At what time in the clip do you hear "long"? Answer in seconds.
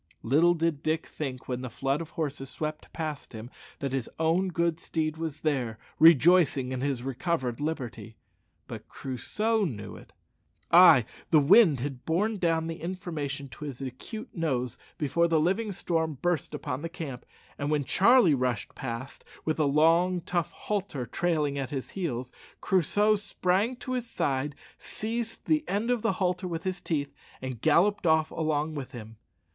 19.67-20.21